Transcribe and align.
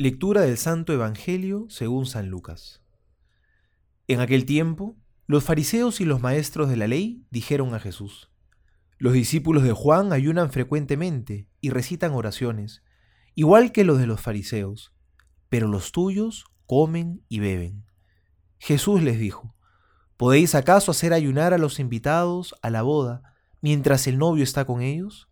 Lectura 0.00 0.42
del 0.42 0.56
Santo 0.58 0.92
Evangelio 0.92 1.66
según 1.70 2.06
San 2.06 2.28
Lucas. 2.28 2.80
En 4.06 4.20
aquel 4.20 4.46
tiempo, 4.46 4.96
los 5.26 5.42
fariseos 5.42 6.00
y 6.00 6.04
los 6.04 6.20
maestros 6.20 6.68
de 6.68 6.76
la 6.76 6.86
ley 6.86 7.26
dijeron 7.30 7.74
a 7.74 7.80
Jesús, 7.80 8.30
Los 8.98 9.12
discípulos 9.12 9.64
de 9.64 9.72
Juan 9.72 10.12
ayunan 10.12 10.52
frecuentemente 10.52 11.48
y 11.60 11.70
recitan 11.70 12.12
oraciones, 12.12 12.84
igual 13.34 13.72
que 13.72 13.82
los 13.82 13.98
de 13.98 14.06
los 14.06 14.20
fariseos, 14.20 14.94
pero 15.48 15.66
los 15.66 15.90
tuyos 15.90 16.44
comen 16.64 17.24
y 17.28 17.40
beben. 17.40 17.84
Jesús 18.60 19.02
les 19.02 19.18
dijo, 19.18 19.56
¿podéis 20.16 20.54
acaso 20.54 20.92
hacer 20.92 21.12
ayunar 21.12 21.54
a 21.54 21.58
los 21.58 21.80
invitados 21.80 22.54
a 22.62 22.70
la 22.70 22.82
boda 22.82 23.34
mientras 23.60 24.06
el 24.06 24.16
novio 24.16 24.44
está 24.44 24.64
con 24.64 24.80
ellos? 24.80 25.28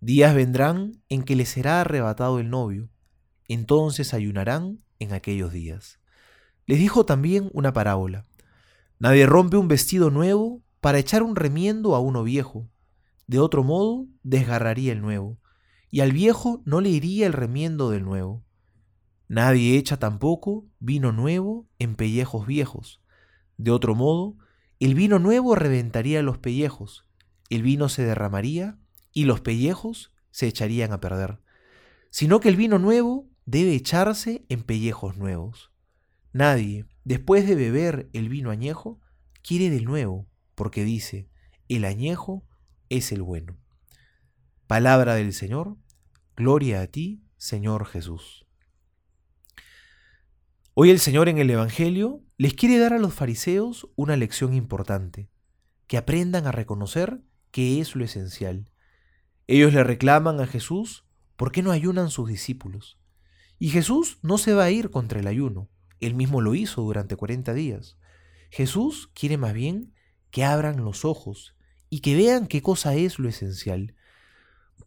Días 0.00 0.34
vendrán 0.34 1.02
en 1.10 1.24
que 1.24 1.36
les 1.36 1.50
será 1.50 1.82
arrebatado 1.82 2.38
el 2.38 2.48
novio 2.48 2.88
entonces 3.54 4.14
ayunarán 4.14 4.80
en 4.98 5.12
aquellos 5.12 5.52
días. 5.52 5.98
Les 6.66 6.78
dijo 6.78 7.06
también 7.06 7.50
una 7.52 7.72
parábola. 7.72 8.26
Nadie 8.98 9.26
rompe 9.26 9.56
un 9.56 9.68
vestido 9.68 10.10
nuevo 10.10 10.62
para 10.80 10.98
echar 10.98 11.22
un 11.22 11.34
remiendo 11.34 11.94
a 11.94 12.00
uno 12.00 12.22
viejo. 12.22 12.68
De 13.26 13.38
otro 13.38 13.64
modo, 13.64 14.06
desgarraría 14.22 14.92
el 14.92 15.00
nuevo, 15.00 15.38
y 15.90 16.00
al 16.00 16.12
viejo 16.12 16.62
no 16.64 16.80
le 16.80 16.90
iría 16.90 17.26
el 17.26 17.32
remiendo 17.32 17.90
del 17.90 18.04
nuevo. 18.04 18.44
Nadie 19.28 19.76
echa 19.76 19.98
tampoco 19.98 20.66
vino 20.78 21.12
nuevo 21.12 21.68
en 21.78 21.96
pellejos 21.96 22.46
viejos. 22.46 23.02
De 23.56 23.70
otro 23.70 23.94
modo, 23.94 24.36
el 24.80 24.94
vino 24.94 25.18
nuevo 25.18 25.54
reventaría 25.54 26.22
los 26.22 26.38
pellejos, 26.38 27.06
el 27.50 27.62
vino 27.62 27.88
se 27.88 28.04
derramaría 28.04 28.78
y 29.12 29.24
los 29.24 29.40
pellejos 29.40 30.12
se 30.30 30.46
echarían 30.46 30.92
a 30.92 31.00
perder. 31.00 31.40
Sino 32.10 32.40
que 32.40 32.48
el 32.48 32.56
vino 32.56 32.78
nuevo 32.78 33.28
debe 33.48 33.74
echarse 33.74 34.44
en 34.50 34.62
pellejos 34.62 35.16
nuevos. 35.16 35.72
Nadie, 36.34 36.84
después 37.04 37.48
de 37.48 37.54
beber 37.54 38.10
el 38.12 38.28
vino 38.28 38.50
añejo, 38.50 39.00
quiere 39.42 39.70
del 39.70 39.86
nuevo, 39.86 40.28
porque 40.54 40.84
dice, 40.84 41.30
el 41.66 41.86
añejo 41.86 42.46
es 42.90 43.10
el 43.10 43.22
bueno. 43.22 43.56
Palabra 44.66 45.14
del 45.14 45.32
Señor, 45.32 45.78
gloria 46.36 46.82
a 46.82 46.88
ti, 46.88 47.22
Señor 47.38 47.86
Jesús. 47.86 48.44
Hoy 50.74 50.90
el 50.90 50.98
Señor 50.98 51.30
en 51.30 51.38
el 51.38 51.48
Evangelio 51.48 52.22
les 52.36 52.52
quiere 52.52 52.76
dar 52.76 52.92
a 52.92 52.98
los 52.98 53.14
fariseos 53.14 53.88
una 53.96 54.18
lección 54.18 54.52
importante, 54.52 55.30
que 55.86 55.96
aprendan 55.96 56.46
a 56.46 56.52
reconocer 56.52 57.22
que 57.50 57.80
es 57.80 57.96
lo 57.96 58.04
esencial. 58.04 58.68
Ellos 59.46 59.72
le 59.72 59.84
reclaman 59.84 60.38
a 60.38 60.46
Jesús 60.46 61.06
por 61.36 61.50
qué 61.50 61.62
no 61.62 61.70
ayunan 61.70 62.10
sus 62.10 62.28
discípulos. 62.28 62.98
Y 63.58 63.70
Jesús 63.70 64.18
no 64.22 64.38
se 64.38 64.54
va 64.54 64.64
a 64.64 64.70
ir 64.70 64.90
contra 64.90 65.20
el 65.20 65.26
ayuno. 65.26 65.68
Él 66.00 66.14
mismo 66.14 66.40
lo 66.40 66.54
hizo 66.54 66.82
durante 66.82 67.16
40 67.16 67.54
días. 67.54 67.98
Jesús 68.50 69.10
quiere 69.14 69.36
más 69.36 69.52
bien 69.52 69.94
que 70.30 70.44
abran 70.44 70.84
los 70.84 71.04
ojos 71.04 71.56
y 71.90 72.00
que 72.00 72.16
vean 72.16 72.46
qué 72.46 72.62
cosa 72.62 72.94
es 72.94 73.18
lo 73.18 73.28
esencial. 73.28 73.94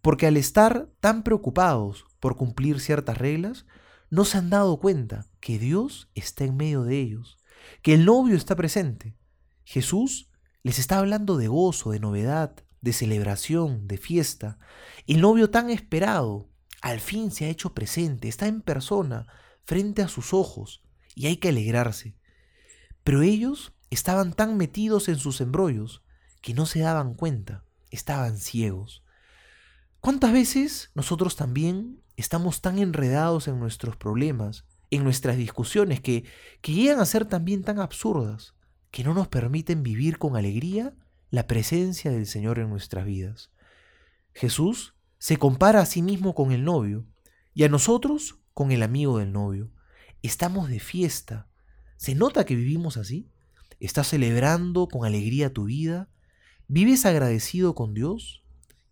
Porque 0.02 0.28
al 0.28 0.38
estar 0.38 0.90
tan 1.00 1.24
preocupados 1.24 2.06
por 2.20 2.38
cumplir 2.38 2.80
ciertas 2.80 3.18
reglas, 3.18 3.66
no 4.10 4.26
se 4.26 4.38
han 4.38 4.50
dado 4.50 4.78
cuenta 4.78 5.28
que 5.40 5.60
Dios 5.60 6.10
está 6.16 6.44
en 6.44 6.58
medio 6.58 6.84
de 6.84 7.00
ellos, 7.00 7.38
que 7.82 7.94
el 7.94 8.06
novio 8.06 8.36
está 8.36 8.56
presente. 8.56 9.16
Jesús 9.64 10.30
les 10.64 10.80
está 10.80 11.00
hablando 11.00 11.38
de 11.38 11.48
gozo, 11.48 11.92
de 11.92 12.00
novedad, 12.00 12.56
de 12.82 12.94
celebración, 12.94 13.88
de 13.88 13.98
fiesta. 13.98 14.60
El 15.08 15.22
novio 15.22 15.50
tan 15.50 15.70
esperado, 15.70 16.50
al 16.82 17.00
fin 17.00 17.32
se 17.32 17.46
ha 17.46 17.50
hecho 17.50 17.74
presente, 17.74 18.28
está 18.28 18.48
en 18.48 18.62
persona, 18.62 19.28
frente 19.64 20.02
a 20.02 20.08
sus 20.08 20.34
ojos, 20.34 20.84
y 21.16 21.28
hay 21.28 21.38
que 21.38 21.50
alegrarse. 21.50 22.16
Pero 23.04 23.22
ellos 23.22 23.74
estaban 23.90 24.34
tan 24.34 24.58
metidos 24.58 25.08
en 25.08 25.18
sus 25.18 25.42
embrollos 25.42 26.04
que 26.42 26.54
no 26.54 26.66
se 26.66 26.80
daban 26.80 27.14
cuenta, 27.14 27.64
estaban 27.92 28.38
ciegos. 28.38 29.04
¿Cuántas 30.00 30.34
veces 30.34 30.90
nosotros 30.96 31.36
también 31.36 32.02
estamos 32.18 32.62
tan 32.62 32.80
enredados 32.80 33.48
en 33.48 33.60
nuestros 33.60 33.96
problemas, 33.96 34.66
en 34.90 35.04
nuestras 35.04 35.38
discusiones, 35.38 36.02
que, 36.02 36.26
que 36.62 36.74
llegan 36.74 37.00
a 37.00 37.06
ser 37.06 37.26
también 37.26 37.64
tan 37.64 37.80
absurdas, 37.80 38.56
que 38.90 39.04
no 39.04 39.14
nos 39.14 39.28
permiten 39.28 39.84
vivir 39.84 40.18
con 40.18 40.36
alegría 40.36 40.96
la 41.30 41.48
presencia 41.48 42.12
del 42.12 42.26
Señor 42.26 42.58
en 42.60 42.70
nuestras 42.70 43.06
vidas? 43.06 43.52
Jesús 44.34 44.96
se 45.22 45.38
compara 45.38 45.82
a 45.82 45.86
sí 45.86 46.02
mismo 46.02 46.34
con 46.34 46.52
el 46.52 46.64
novio 46.64 47.06
y 47.54 47.64
a 47.64 47.70
nosotros 47.70 48.40
con 48.56 48.72
el 48.72 48.82
amigo 48.82 49.20
del 49.20 49.32
novio. 49.32 49.72
Estamos 50.24 50.68
de 50.68 50.80
fiesta. 50.80 51.48
¿Se 51.96 52.16
nota 52.16 52.44
que 52.44 52.56
vivimos 52.56 52.98
así? 52.98 53.30
¿Estás 53.80 54.08
celebrando 54.08 54.88
con 54.88 55.06
alegría 55.06 55.54
tu 55.54 55.66
vida? 55.66 56.10
¿Vives 56.68 57.06
agradecido 57.06 57.76
con 57.76 57.94
Dios? 57.94 58.44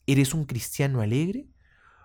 ¿Eres 0.05 0.35
un 0.35 0.45
cristiano 0.45 1.01
alegre? 1.01 1.49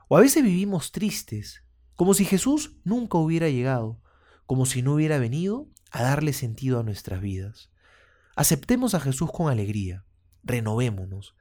¿O 0.09 0.17
a 0.17 0.23
veces 0.23 0.43
vivimos 0.43 0.91
tristes, 0.91 1.63
como 1.95 2.15
si 2.15 2.25
Jesús 2.25 2.79
nunca 2.83 3.19
hubiera 3.19 3.51
llegado, 3.51 4.01
como 4.47 4.65
si 4.65 4.81
no 4.81 4.95
hubiera 4.95 5.19
venido 5.19 5.69
a 5.91 6.03
darle 6.03 6.33
sentido 6.33 6.81
a 6.81 6.83
nuestras 6.83 7.21
vidas? 7.21 7.69
Aceptemos 8.37 8.95
a 8.95 9.01
Jesús 9.01 9.31
con 9.31 9.51
alegría, 9.51 10.07
renovémonos, 10.45 11.35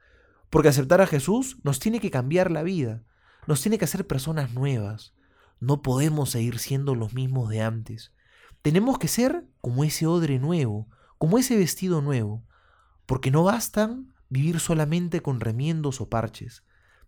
porque 0.54 0.68
aceptar 0.68 1.00
a 1.00 1.08
Jesús 1.08 1.58
nos 1.64 1.80
tiene 1.80 1.98
que 1.98 2.12
cambiar 2.12 2.52
la 2.52 2.62
vida, 2.62 3.02
nos 3.48 3.60
tiene 3.60 3.76
que 3.76 3.86
hacer 3.86 4.06
personas 4.06 4.54
nuevas. 4.54 5.12
No 5.58 5.82
podemos 5.82 6.30
seguir 6.30 6.60
siendo 6.60 6.94
los 6.94 7.12
mismos 7.12 7.48
de 7.48 7.60
antes. 7.60 8.12
Tenemos 8.62 9.00
que 9.00 9.08
ser 9.08 9.48
como 9.60 9.82
ese 9.82 10.06
odre 10.06 10.38
nuevo, 10.38 10.88
como 11.18 11.38
ese 11.38 11.56
vestido 11.56 12.02
nuevo, 12.02 12.46
porque 13.04 13.32
no 13.32 13.42
bastan 13.42 14.14
vivir 14.28 14.60
solamente 14.60 15.22
con 15.22 15.40
remiendos 15.40 16.00
o 16.00 16.08
parches. 16.08 16.62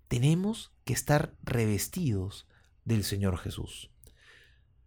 Tenemos 0.08 0.72
que 0.84 0.94
estar 0.94 1.36
revestidos 1.44 2.48
del 2.84 3.04
Señor 3.04 3.38
Jesús. 3.38 3.92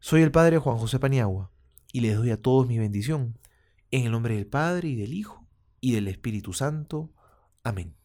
Soy 0.02 0.22
el 0.22 0.31
Padre 0.31 0.58
Juan 0.58 0.75
José 0.75 1.00
Paniagua 1.00 1.50
y 1.94 2.02
les 2.02 2.18
doy 2.18 2.31
a 2.31 2.42
todos 2.42 2.68
mi 2.68 2.78
bendición, 2.78 3.40
en 3.90 4.03
el 4.06 4.12
nombre 4.12 4.36
del 4.36 4.48
Padre 4.48 4.90
y 4.90 4.96
del 4.98 5.14
Hijo 5.14 5.48
y 5.80 5.94
del 5.94 6.09
Espíritu 6.09 6.52
Santo. 6.52 7.14
Amén. 7.64 7.99